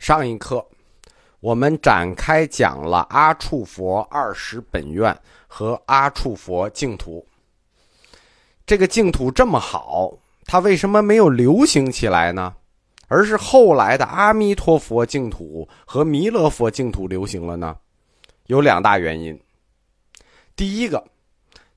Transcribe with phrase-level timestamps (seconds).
[0.00, 0.66] 上一课，
[1.40, 5.14] 我们展开讲了阿处佛二十本愿
[5.46, 7.24] 和阿处佛净土。
[8.64, 10.10] 这个净土这么好，
[10.46, 12.54] 它为什么没有流行起来呢？
[13.08, 17.76] 而是后来的阿弥陀佛净土和弥勒佛净土流行了呢？
[18.46, 19.38] 有两大原因。
[20.56, 21.04] 第一个，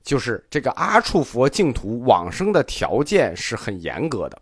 [0.02, 4.40] 就是这个阿处佛净土往生的条件是很严格的。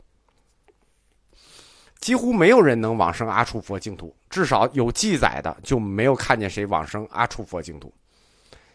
[2.03, 7.95] 几乎没有人能往生阿处佛净土，至少有记载的就没有看见谁往生阿处佛净土。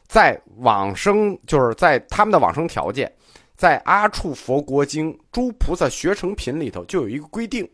[0.08, 3.14] 在往生，就是在他们的往生条件，
[3.58, 7.70] 在《阿处佛国经·诸菩萨学成品》里头就有一个规定，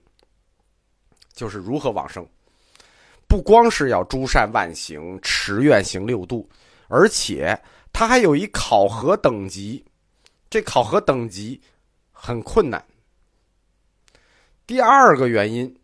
[1.33, 2.27] 就是如何往生。
[3.27, 6.49] 不光是要诸善万行、持愿行六度，
[6.87, 7.55] 而且
[7.91, 9.85] 他还有一考核等级，
[10.49, 11.61] 这考核等级
[12.11, 12.83] 很困难。
[14.65, 15.75] 第二个原因，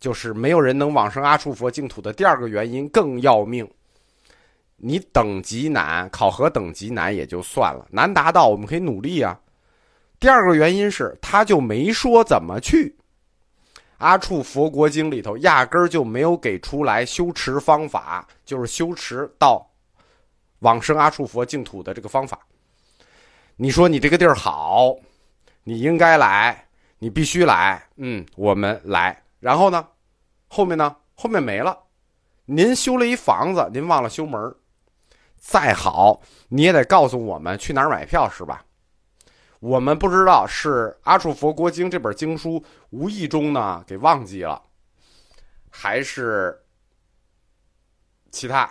[0.00, 3.68] 就是没有人能往生阿处佛净土的第二个原因更要命。
[4.76, 9.38] 你等级难，考核等级难也就算了，难达到我们可以努力啊。
[10.18, 12.96] 第二个原因是，他就没说怎么去。
[13.98, 19.64] 阿处佛国经里头压根儿就没有给出来修持方法，就是修持到
[20.60, 22.40] 往生阿处佛净土的这个方法。
[23.54, 24.96] 你说你这个地儿好，
[25.62, 26.66] 你应该来。
[27.02, 29.24] 你必须来，嗯，我们来。
[29.40, 29.88] 然后呢，
[30.46, 30.94] 后面呢？
[31.16, 31.76] 后面没了。
[32.44, 34.54] 您修了一房子，您忘了修门
[35.36, 38.64] 再好，你也得告诉我们去哪儿买票，是吧？
[39.58, 44.62] 我们不知道是《阿处佛国经》这本经书无意中呢给忘记了，
[45.70, 46.56] 还是
[48.30, 48.70] 其他？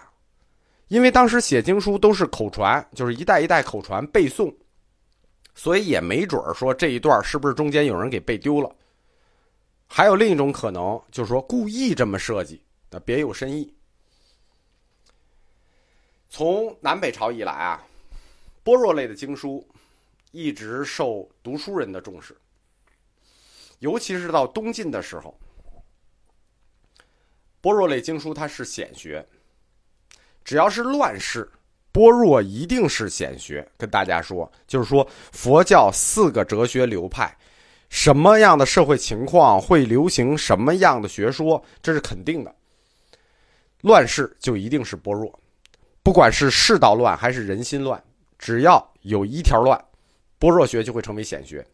[0.87, 4.55] 因为当时写经书都是口传，就是一代一代口传背诵。
[5.61, 8.75] 所以也没准儿说这一段是不是中间有人给背丢了，
[9.85, 13.71] 还有另一种可能，就是说故意这么设计，那别有深意。
[16.31, 17.85] 从南北朝以来啊，
[18.63, 19.63] 般若类的经书
[20.31, 22.35] 一直受读书人的重视，
[23.77, 25.39] 尤其是到东晋的时候，
[27.61, 29.23] 般若类经书它是显学，
[30.43, 31.47] 只要是乱世。
[31.93, 37.35] 般若一定是显学，跟大家说，就是说佛教四个哲学流派，
[37.89, 42.55] 什么样的社会情况会流行什么样的学说，这是肯定的。
[43.81, 45.37] 乱世就一定是般若，
[46.01, 48.01] 不管是世道乱还是人心乱，
[48.39, 49.77] 只要有一条乱，
[50.39, 51.65] 般若学就会成为显学。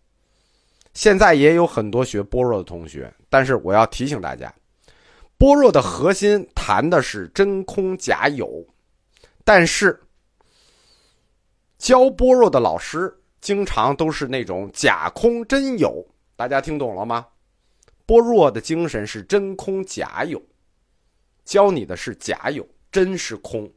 [0.96, 4.52] 现在也有很多学般若的同学，但是我要提醒大家，
[5.38, 8.66] 般若的核心谈的是真空假有，
[9.44, 9.96] 但是。
[11.78, 16.06] 教般若的老师经常都是那种假空真有，
[16.36, 17.28] 大家听懂了吗？
[18.06, 20.42] 般若的精神是真空假有，
[21.46, 23.72] 教你的是假有，真是空。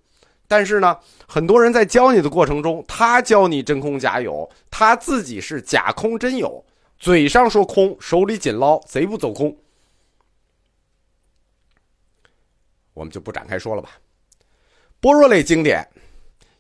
[0.49, 6.65] 但是呢，很多人在教你的过程中，他教你真空假有，他自己是假空真有，
[6.99, 9.57] 嘴上说空，手里紧捞，贼不走空。
[12.95, 13.91] 我们就不展开说了吧。
[15.01, 15.87] 般若类经典。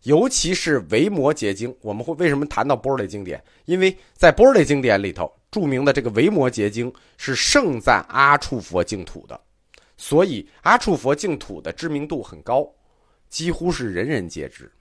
[0.04, 3.42] 尤其是《维摩诘经》，我们会为什么谈到般若类经典？
[3.66, 9.38] 因为在般若类经典里头，著名的这个《维摩诘经》是盛赞阿处佛净土的，
[9.98, 12.66] 所以阿处佛净土的知名度很高，
[13.28, 14.72] 几乎是人人皆知。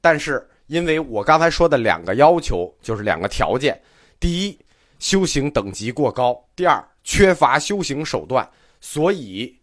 [0.00, 3.82] 但是，因为我刚才说的两个要求，就是两个条件：
[4.20, 4.56] 第一，
[5.00, 8.48] 修行等级过高；第二，缺乏修行手段，
[8.80, 9.58] 所以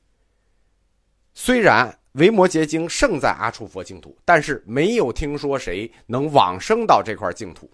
[1.33, 1.97] 虽然。
[2.14, 7.70] 维摩诘经胜在阿处佛净土，但是没有听说谁能往生到这块净土。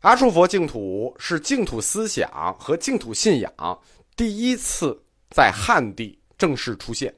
[0.00, 3.80] 阿处佛净土是净土思想和净土信仰
[4.16, 7.14] 第一次在汉地正式出现，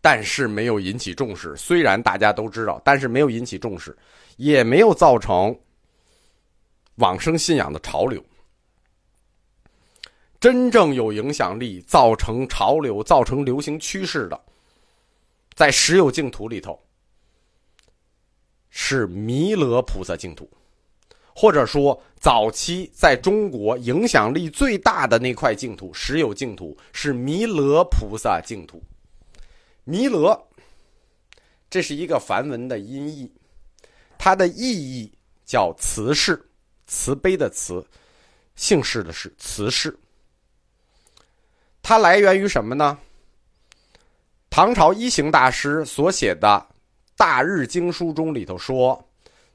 [0.00, 1.56] 但是没有引起重视。
[1.56, 3.96] 虽然大家都知道，但是没有引起重视，
[4.36, 5.56] 也没有造成
[6.96, 8.20] 往生信仰的潮流。
[10.46, 14.40] 真正有影响力、造成潮流、造成流行趋势的，
[15.54, 16.80] 在十有净土里头，
[18.70, 20.48] 是弥勒菩萨净土，
[21.34, 28.80] 或者说早期在中国影响力最大的那块净土——十有净土，是弥勒菩萨净土。
[29.82, 30.40] 弥勒，
[31.68, 33.28] 这是一个梵文的音译，
[34.16, 35.12] 它的意义
[35.44, 36.40] 叫慈氏，
[36.86, 37.84] 慈悲的慈，
[38.54, 39.98] 姓氏的氏，慈氏。
[41.88, 42.98] 它来源于什么呢？
[44.50, 46.48] 唐朝一行大师所写的
[47.16, 49.08] 《大日经书》中里头说：“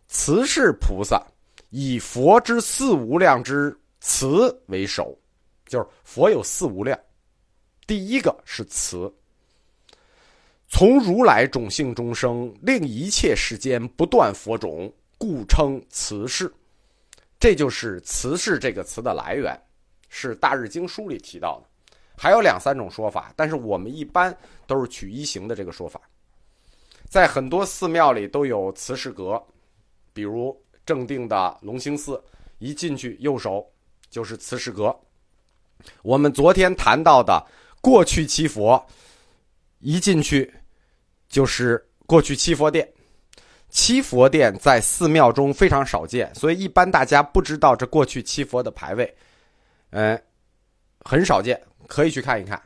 [0.07, 1.21] 慈氏菩萨
[1.71, 5.13] 以佛之四无量之慈为首，
[5.67, 6.97] 就是佛有四无量，
[7.85, 9.13] 第一个是慈。
[10.69, 16.49] 从如来种性中生，令一切世间不断佛种，故称慈氏。
[17.37, 19.61] 这就是“慈氏”这个词的来源，
[20.07, 21.67] 是《大日经书》里提到的。
[22.21, 24.37] 还有两三种说法，但是我们一般
[24.67, 25.99] 都是取一行的这个说法。
[27.09, 29.43] 在很多寺庙里都有慈氏阁，
[30.13, 32.23] 比如正定的龙兴寺，
[32.59, 33.67] 一进去右手
[34.11, 34.95] 就是慈氏阁。
[36.03, 37.43] 我们昨天谈到的
[37.81, 38.85] 过去七佛，
[39.79, 40.53] 一进去
[41.27, 42.87] 就是过去七佛殿。
[43.67, 49.15] 七佛殿在寺庙中非常少见，所以一般大家不知道这过去七佛的牌位，
[49.89, 50.21] 嗯，
[50.99, 51.59] 很少见，
[51.91, 52.61] 可以去看一看。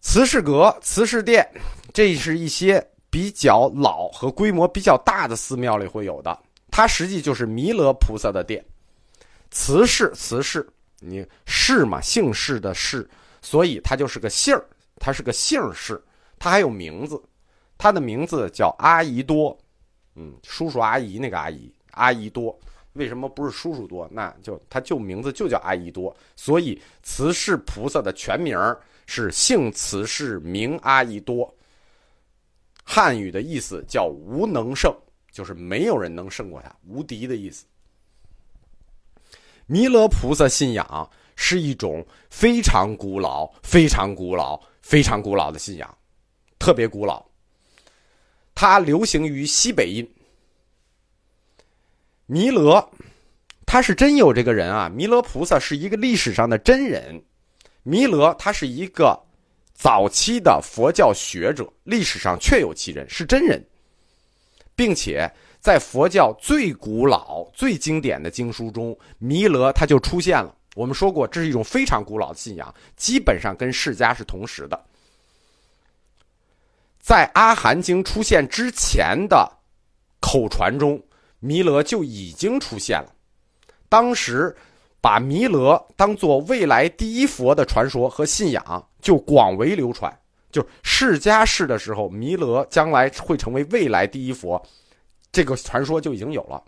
[0.00, 1.44] 慈氏阁、慈氏殿，
[1.92, 6.38] 这是一些比较老和规模比较大的寺庙里会有的，
[6.70, 8.64] 它实际就是弥勒菩萨的殿。
[9.50, 10.64] 慈氏，慈氏。
[11.04, 13.10] 你氏嘛，姓氏的氏，
[13.40, 14.64] 所以它就是个姓儿，
[15.00, 16.00] 它是个姓氏，
[16.38, 17.20] 它还有名字，
[17.76, 19.58] 它的名字叫阿姨多，
[20.14, 22.56] 嗯，叔叔阿姨那个阿姨，阿姨多，
[22.94, 24.06] 为什么不是叔叔多？
[24.12, 28.58] 那就他就名字就叫阿姨多，所以慈氏菩萨的全名
[29.06, 31.54] 是姓慈氏名阿姨多，
[32.84, 34.94] 汉语的意思叫无能胜，
[35.30, 37.64] 就是没有人能胜过他，无敌的意思。
[39.66, 45.98] 弥勒菩萨信仰是一种非常古老、非常古老、非常古老的信仰，
[46.58, 47.24] 特别古老。
[48.54, 50.06] 它流行于西北印。
[52.26, 52.88] 弥勒，
[53.66, 54.88] 他是真有这个人啊！
[54.88, 57.22] 弥勒菩萨是一个历史上的真人。
[57.82, 59.18] 弥勒他是一个
[59.74, 63.64] 早期的佛教学者，历史上确有其人，是真人，
[64.74, 65.30] 并且。
[65.60, 70.52] 在佛教最古老、最经典的经书中，弥勒他就出现了。
[70.74, 74.84] 我们说过，这是一种非常古老的信仰，基本上跟释迦是同时的。
[76.98, 79.48] 在《阿含经》出现之前的
[80.18, 81.00] 口传中，
[81.44, 83.12] 弥勒就已经出现了。
[83.88, 84.54] 当时
[85.00, 90.16] 把弥勒当做未来第一佛的传说和信仰就广为流传。
[90.52, 94.62] 就释迦世的时候，弥勒将来会成为未来第一佛。
[95.32, 96.62] 这个传说就已经有了，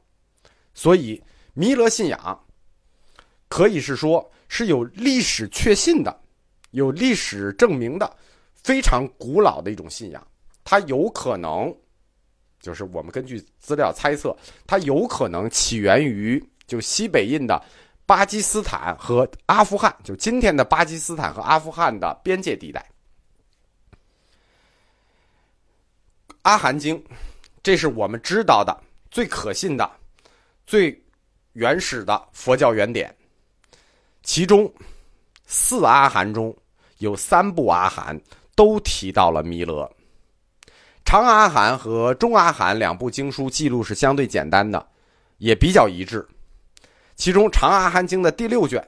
[0.74, 1.22] 所以
[1.52, 2.44] 弥勒信仰
[3.48, 6.18] 可以是说是有历史确信的、
[6.72, 8.16] 有历史证明的
[8.54, 10.26] 非常古老的一种信仰。
[10.64, 11.72] 它有可能，
[12.64, 14.34] 就是我们根据资料猜测，
[14.66, 17.62] 它有可能起源于就西北印的
[18.06, 22.84] 巴基斯坦和阿富汗，就今天的巴基斯坦和阿富汗的边界地带。
[26.42, 27.00] 阿含经。
[27.62, 28.78] 这是我们知道的
[29.10, 29.90] 最可信的、
[30.66, 31.02] 最
[31.54, 33.16] 原始的佛教原典。
[34.22, 34.70] 其中
[35.46, 36.54] 四阿含中
[36.98, 38.20] 有三部阿含
[38.54, 39.90] 都提到了弥勒。
[41.04, 44.88] 长阿含和中阿含两部经书记录是相对简单的，
[45.38, 46.26] 也比较一致。
[47.14, 48.84] 其中长阿含经的第六卷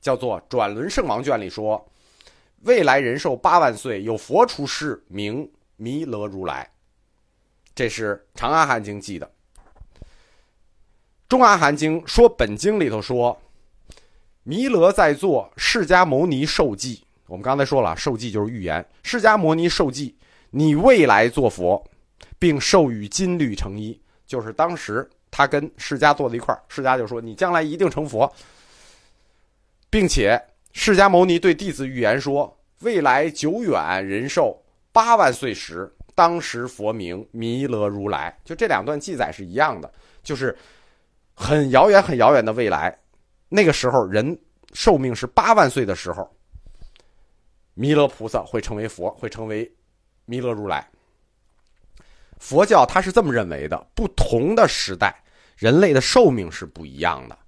[0.00, 1.88] 叫做《转轮圣王卷》里说
[2.64, 6.68] ：“未来人寿八万岁，有佛出世，名弥勒如来。”
[7.74, 9.26] 这是《长阿含经》记的，
[11.26, 13.40] 《中阿含经》说本经里头说，
[14.42, 17.04] 弥勒在做释迦牟尼受记。
[17.26, 18.86] 我们刚才说了，受记就是预言。
[19.02, 20.14] 释迦牟尼受记，
[20.52, 21.84] 你未来做佛，
[22.38, 28.32] 并授予金律成一，就是当时他跟释迦坐在一块儿，释迦就说你将来一定成佛，
[29.90, 30.40] 并且
[30.72, 35.92] 释迦牟尼对弟子预言说，未来久远人寿八万岁时。
[36.14, 39.90] 当时佛名弥勒如来，就这两段记载是一样的，
[40.22, 40.54] 就是
[41.32, 42.94] 很遥远、很遥远的未来，
[43.48, 44.38] 那个时候人
[44.74, 46.30] 寿命是八万岁的时候，
[47.72, 49.72] 弥勒菩萨会成为佛，会成为
[50.24, 50.88] 弥勒如来。
[52.38, 55.14] 佛教它是这么认为的：不同的时代，
[55.56, 57.38] 人类的寿命是不一样的。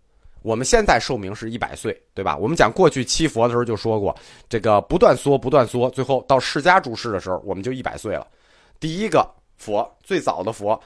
[0.42, 2.36] 我们现在寿命是一百岁，对吧？
[2.36, 4.14] 我们讲过去七佛的时候就说过，
[4.48, 8.26] 这个不断缩、不断缩，最后到释迦住世的时候，我们就一百岁了。
[8.78, 9.26] 第一个
[9.56, 10.78] 佛最早的佛，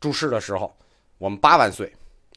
[0.00, 0.76] 住世的时候，
[1.16, 1.90] 我们八万岁，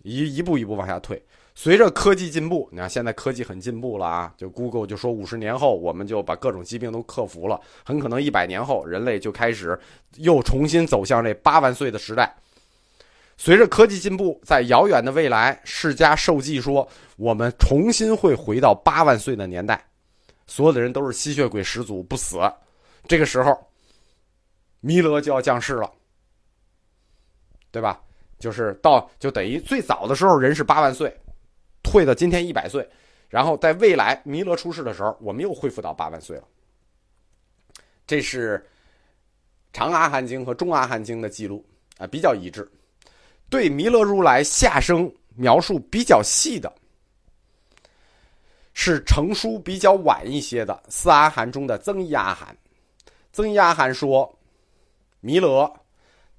[0.04, 1.22] 一一步一步往下退。
[1.56, 9.80] 随着科技进步，你看现在科技很进步了啊，就 Google 就说五十年后我们就把各种疾病都克服了，很可能一百年后人类就开始
[10.16, 12.36] 又重新走向这八万岁的时代。
[13.38, 19.86] 随着科技进步，在遥远的未来，释迦受记说我们重新会回到八万岁的年代，
[20.48, 22.40] 所有的人都是吸血鬼始祖不死，
[23.08, 23.58] 这个时候。
[24.86, 25.90] 弥勒就要降世了，
[27.72, 28.02] 对吧？
[28.38, 31.16] 就是到就等于最早的时候人是八万岁，
[31.94, 32.90] 会到今天一百岁，
[33.30, 36.44] 然后在未来弥勒出世的时候，我们又恢复到八万岁了。
[38.08, 38.58] 这是
[39.72, 41.64] 《长阿含经》和《中阿含经》的记录
[42.00, 42.68] 啊，比较一致。
[43.48, 46.74] 对弥勒如来下生描述比较细的，
[48.74, 52.58] 是成书比较晚一些的四阿含中的增一阿含。
[53.32, 54.36] 增一阿含说，
[55.20, 55.72] 弥勒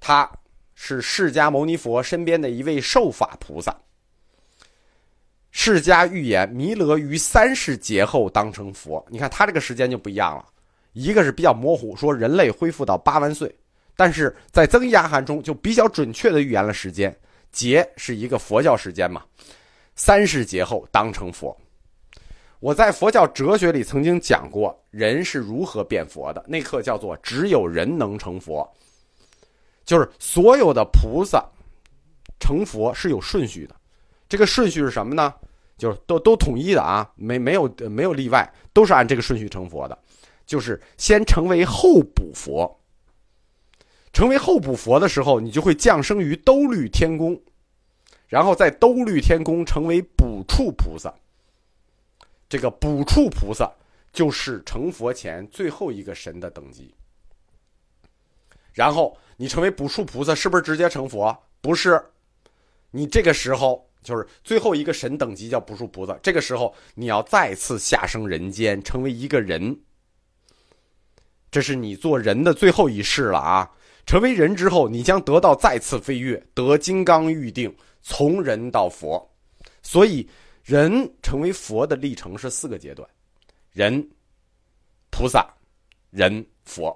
[0.01, 0.29] 他
[0.75, 3.73] 是释迦牟尼佛身边的一位受法菩萨。
[5.57, 9.03] 释迦预言弥勒于三世劫后当成佛。
[9.09, 10.45] 你看他这个时间就不一样了，
[10.95, 13.55] 一个是比较模糊，说人类恢复到八万岁。
[13.95, 17.17] 但是在增压含中就比较准确的预言了时间，
[17.53, 19.23] 劫是一个佛教时间嘛，
[19.95, 21.57] 三世劫后当成佛。
[22.59, 28.69] 我在佛教哲学里曾经讲过人是如何变佛的，那课叫做只有人能成佛，
[29.85, 31.45] 就是所有的菩萨
[32.41, 33.77] 成佛是有顺序的，
[34.29, 35.35] 这个顺序是什么呢？
[35.77, 39.99] 就是都都统一的啊，没没有没有例外，都是按这个顺序成佛的，
[40.47, 42.81] 就是先成为后补佛。
[44.13, 47.43] 成为候补佛的时候，你就会降生于兜率天宫，
[48.29, 51.13] 然后在兜率天宫成为补处菩萨。
[52.49, 53.69] 这个补处菩萨
[54.13, 56.95] 就是成佛前最后一个神的等级。
[58.73, 61.37] 然后你成为补处菩萨，是不是直接成佛？
[61.61, 62.01] 不是，
[62.93, 66.17] 你这个时候就是最后一个神等级叫补处菩萨。
[66.23, 69.77] 这个时候你要再次下生人间，成为一个人。
[71.51, 73.71] 这是你做人的最后一世了啊！
[74.07, 79.27] 成为人之后，你将得到再次飞跃，得金刚预定，从人到佛。
[79.81, 80.29] 所以，
[80.63, 83.09] 人成为佛的历程是四个阶段：
[83.71, 84.07] 人、
[85.11, 85.49] 菩萨、
[86.11, 86.95] 人、佛，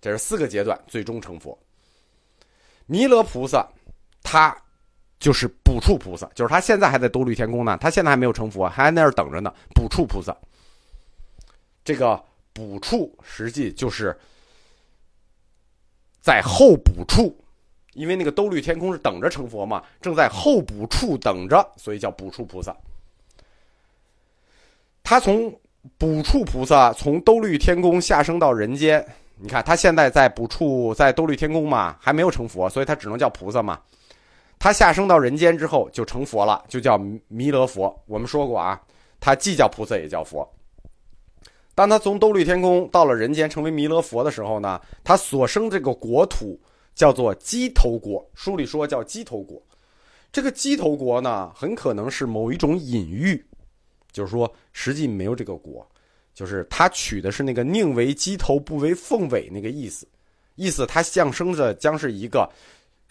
[0.00, 1.58] 这是四个阶段，最终成佛。
[2.86, 3.66] 弥勒菩萨，
[4.22, 4.54] 他
[5.20, 9.54] 就是补处菩萨，就是他现在还在兜率天宫呢，他现在还没有成佛，还在那儿等着呢。
[9.72, 10.36] 补处菩萨，
[11.84, 12.20] 这个
[12.52, 14.18] 补处实际就是。
[16.22, 17.34] 在候补处，
[17.94, 22.76] 因为那个兜率天空是等着成佛嘛，正在候补处等着，所以叫补处菩萨。
[25.02, 25.50] 他从
[25.96, 29.02] 补处菩萨从兜率天宫下生到人间，
[29.36, 33.80] 你看他现在在补处，在兜率天宫嘛，还没有成佛，所以他只能叫菩萨嘛。
[34.60, 36.98] 他下生到人间之后就成佛了，就叫
[37.28, 37.98] 弥勒佛。
[38.06, 38.78] 我们说过啊，
[39.18, 40.46] 他既叫菩萨也叫佛。
[41.74, 46.60] 当他从兜率天宫到了人间，成为弥勒佛的时候呢，他所生这个国土
[46.94, 48.22] 叫做鸡头国。
[48.34, 49.60] 书里说叫鸡头国，
[50.30, 53.42] 这个鸡头国呢，很可能是某一种隐喻，
[54.12, 55.88] 就是说实际没有这个国，
[56.34, 60.06] 就是他取的是那个宁为鸡头不为凤尾那个意思，
[60.56, 62.46] 意思它象征着将是一个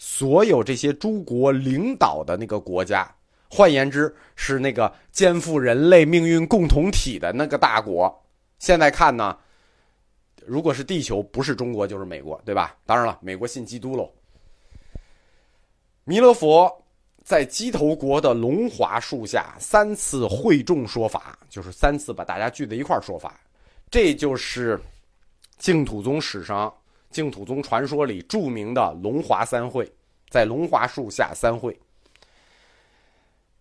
[0.01, 3.13] 所有这些诸国领导的那个国家，
[3.49, 8.09] 换言之是那个肩负人类命运共同体的那个大国。
[8.59, 9.37] 现在看呢，
[10.45, 12.77] 如果是地球，不是中国就是美国，对吧？
[12.85, 14.09] 当然了，美国信基督喽。
[16.05, 16.71] 弥勒佛
[17.25, 23.37] 在鸡头国的龙华树下三次会众说法，就是三次把大家聚在一块儿说法，
[23.91, 24.79] 这就是
[25.57, 26.73] 净土宗史上、
[27.09, 29.91] 净土宗传说里著名的龙华三会，
[30.29, 31.77] 在龙华树下三会。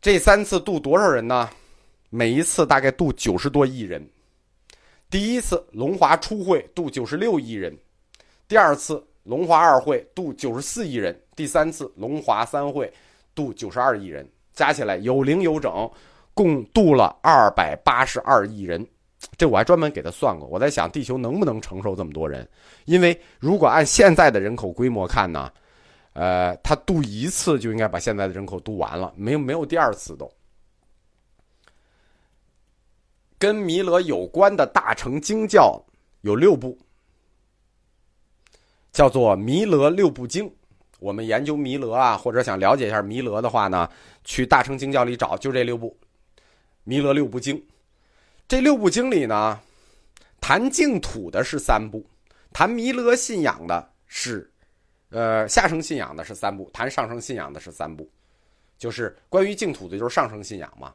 [0.01, 1.49] 这三次渡多少人呢？
[2.11, 4.09] 每一次大概渡九十多亿人。
[5.11, 7.77] 第一次龙华初会渡九十六亿人，
[8.47, 12.93] 第二次龙华二会渡九十四亿人，第三次龙华三会
[13.35, 15.91] 渡九十二亿人，加起来有零有整，
[16.35, 18.87] 共渡了二百八十二亿人。
[19.37, 22.49] 这我还专门给他算过，我在想地球能不能承受这么多人？
[22.85, 25.51] 因为如果按现在的人口规模看呢，
[26.13, 30.31] 呃，他度一次就应该把现在的人口度完了，没有没有第二次都。
[33.41, 35.81] 跟弥勒有关的大乘经教
[36.23, 36.77] 有六部，
[38.93, 40.49] 叫做《弥勒六部经》。
[41.01, 43.89] 我们研究弥勒啊，或者想了解一下弥勒的话呢，
[44.25, 45.97] 去大乘经教里找，就这六部
[46.85, 47.57] 《弥勒六部经》。
[48.49, 49.61] 这六部经里呢，
[50.41, 52.03] 谈净土的是三部，
[52.51, 54.51] 谈弥勒信仰的是，
[55.11, 58.11] 呃，下生信仰的是三部，谈上乘信仰的是三部，
[58.79, 60.95] 就是关于净土的，就是上乘信仰嘛。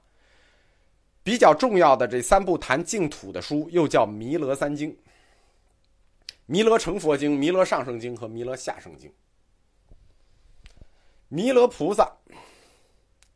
[1.22, 4.92] 比较重要的这三部谈净土的书，又叫《弥勒三经》：
[6.48, 9.08] 《弥勒成佛经》《弥勒上圣经》和《弥勒下圣经》。
[11.30, 12.12] 弥勒菩萨，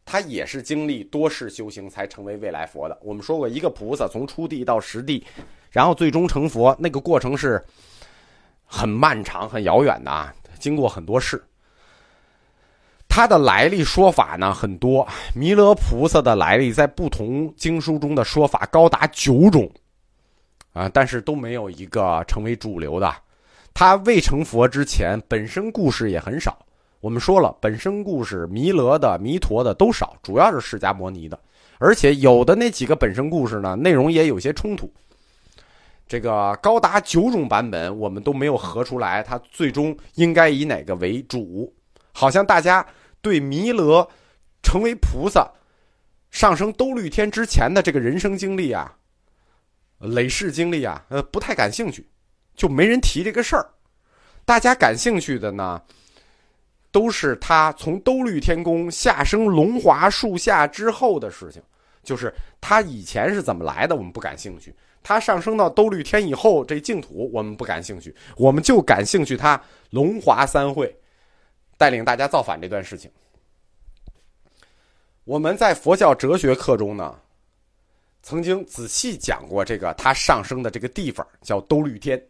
[0.09, 2.97] 他也是经历多世修行才成为未来佛的。
[3.03, 5.21] 我们说过，一个菩萨从初地到实地，
[5.69, 7.61] 然后最终成佛，那个过程是
[8.65, 11.43] 很漫长、很遥远的啊，经过很多世。
[13.09, 19.69] 它的来历说法呢很多，弥勒菩萨的来历在不同经书中的说法高达九种，
[20.71, 23.13] 啊，但是都没有一个成为主流的。
[23.73, 26.65] 他未成佛之前，本身故事也很少。
[26.99, 31.39] 我们说了，本身故事弥勒的、弥陀的都少，主要是释迦摩尼的。
[31.77, 34.91] 而且有的那几个本身故事呢，内容也有些冲突。
[36.07, 41.71] 这个高达九种版本，我们都没有合出来，它最终应该以哪个为主？
[42.13, 42.85] 好像大家
[43.21, 44.07] 对弥勒
[44.63, 45.47] 成为菩萨、
[46.31, 48.95] 上升兜率天之前的这个人生经历啊、
[49.99, 52.07] 累世经历啊，呃，不太感兴趣。
[52.55, 53.69] 就没人提这个事儿，
[54.43, 55.79] 大家感兴趣的呢，
[56.91, 61.61] 都是他从兜率天宫下生龙华树下之后的事情。
[62.03, 64.71] 就是他以前是怎么来的，我们不感兴趣；
[65.03, 68.15] 他上升到兜率天以后，这净土我们不感兴趣。
[68.37, 70.95] 我们就感兴趣他龙华三会
[71.77, 73.11] 带领大家造反这段事情。
[75.25, 77.13] 我们在佛教哲学课中呢，
[78.23, 82.21] 曾经仔细讲过这个他上升的这个地方叫兜率天。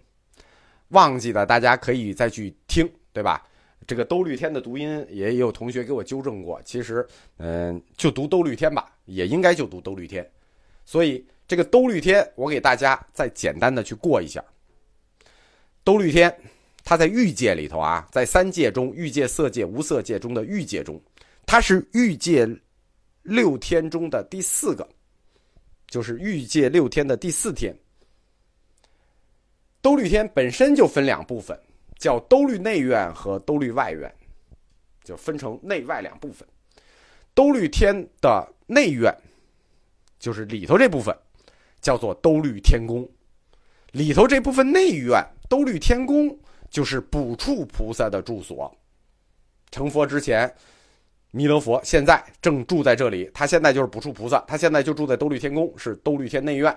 [0.88, 3.46] 忘记了，大家可以再去听，对吧？
[3.86, 6.62] 这个兜率天的读音也有同学给我纠正过。
[6.64, 7.08] 其实，
[7.38, 10.30] 嗯，就读兜率天吧，也应该就读兜率天。
[10.86, 14.44] 所以，这个兜率天，我给大家再简单的去过一下。
[15.84, 16.34] 兜率天，
[16.84, 21.02] 它在欲界里头啊，在三界中，欲界、色界、无色界中的欲界中，
[21.46, 22.48] 它是欲界
[23.24, 24.88] 六天中的第四个，
[25.88, 27.74] 就是欲界六天的第四天。
[29.82, 31.58] 兜率天本身就分两部分，
[31.98, 34.14] 叫兜率内院和兜率外院，
[35.04, 36.48] 就分成内外两部分。
[37.34, 39.14] 兜率天的内院，
[40.20, 41.16] 就是里头这部分，
[41.82, 43.08] 叫做兜率天宫。
[43.92, 46.38] 里头这部分内院，兜率天宫，
[46.70, 48.76] 就是补处菩萨的住所。
[49.72, 50.54] 成佛之前，
[51.32, 56.76] 弥勒佛现在正住在这里，他现在就是补处菩萨，他现在就住在兜率天宫，是兜率天内院。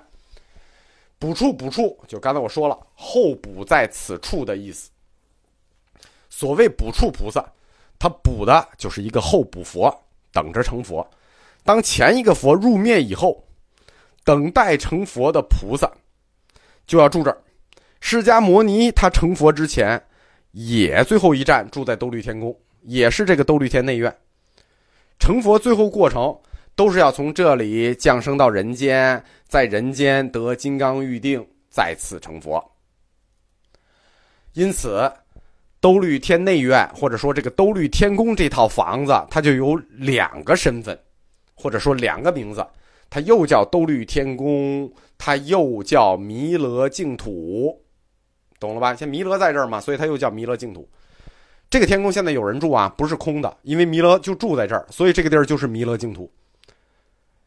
[1.18, 4.90] 补处补处，就刚才我说了，后补在此处的意思。
[6.30, 7.44] 所谓补处菩萨，
[7.98, 9.94] 他补的就是一个后补佛，
[10.32, 11.06] 等着成佛。
[11.62, 13.44] 当前一个佛入灭以后，
[14.24, 15.86] 等待成佛的菩萨
[16.86, 17.36] 就要住这儿。
[18.00, 20.02] 释迦摩尼他成佛之前，
[20.52, 24.16] 也最后一站住在兜率天宫，也是这个兜率天内院。
[25.18, 26.34] 成佛最后过程。
[26.76, 32.64] 都是要从这里降生到人间，在人间得金刚玉定，再次成佛。
[34.54, 35.12] 因此，
[35.80, 40.98] 兜率天内院或者说这个兜率天宫这套房子，它就有两个身份，
[41.54, 42.66] 或者说两个名字，
[43.08, 47.80] 它又叫兜率天宫，它又叫弥勒净土，
[48.58, 48.94] 懂了吧？
[48.94, 50.86] 像弥勒在这儿嘛，所以它又叫弥勒净土。
[51.70, 56.30] 这个天宫现在有人住啊，不是空的，因为弥勒就住在这儿，所以这个地儿就是弥勒净土。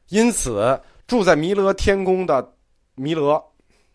[0.09, 2.53] 因此，住在弥勒天宫的
[2.95, 3.43] 弥勒，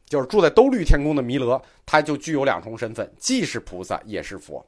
[0.09, 4.66] 就是住在兜率天宫的弥勒，他就具有两重身份，既是菩萨，也是佛。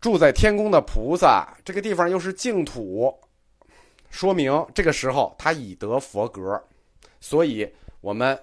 [0.00, 3.16] 住在天宫的菩萨，这个地方又是净土，
[4.10, 6.60] 说明这个时候他已得佛格，
[7.20, 8.36] 所以我们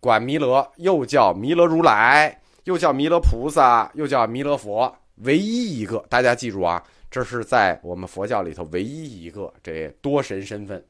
[0.00, 6.84] 管弥勒又叫弥勒如来，又叫弥勒菩萨，又叫弥勒佛，唯一一个，大家记住啊。
[7.10, 10.84] 这是在我们佛教里头唯一一个这多神身份。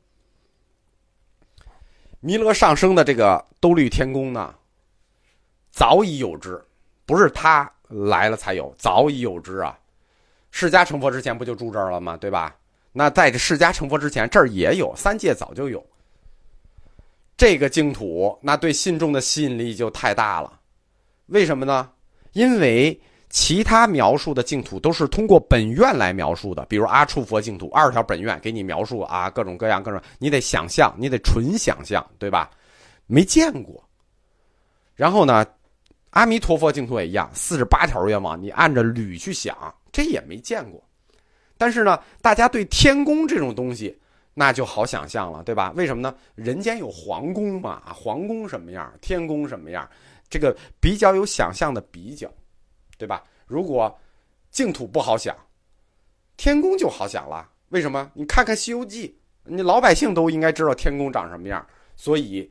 [2.21, 4.55] 弥勒上升的这个兜率天宫呢，
[5.71, 6.63] 早已有之，
[7.07, 9.79] 不是他来了才有，早已有之啊。
[10.51, 12.17] 释迦成佛之前不就住这儿了吗？
[12.17, 12.57] 对吧？
[12.93, 15.85] 那在这释迦成佛之前，这儿也有，三界早就有。
[17.37, 20.61] 这个净土，那对信众的吸引力就太大了。
[21.27, 21.91] 为什么呢？
[22.33, 23.01] 因为。
[23.31, 32.51] 其他描述的净土都是通过本愿来描述的，比如阿处佛净土，二十条本愿给你描述啊，各种各样各种，你得想象，你得纯想象，对吧？
[33.07, 33.83] 没见过。
[34.95, 35.47] 然后呢，
[36.11, 39.55] 阿弥陀佛净土也一样，四十八条愿望，你按着捋去想，
[39.93, 40.83] 这也没见过。
[41.59, 43.95] 但是呢，大家对天宫这种东西，
[44.33, 45.71] 那就好想象了，对吧？
[45.77, 46.15] 为什么呢？
[46.35, 49.87] 人间有皇宫嘛，皇宫什么样，天宫什么样，
[50.31, 52.27] 这个比较有想象的比较。
[52.99, 53.25] 对吧？
[53.47, 53.99] 如果
[54.51, 55.35] 净土不好想，
[56.37, 57.49] 天宫就好想了。
[57.69, 58.11] 为什么？
[58.15, 59.09] 你看看《西游记》，
[59.45, 61.67] 你老百姓都应该知道天宫长什么样。
[61.97, 62.51] 所以，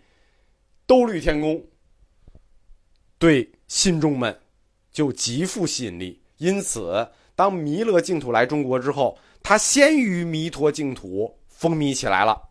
[0.86, 1.63] 兜率天宫
[3.17, 4.39] 对信众们
[4.91, 6.21] 就极富吸引力。
[6.38, 12.46] 因此，当弥勒净土来中国之后，它先于弥陀净土风靡起来了。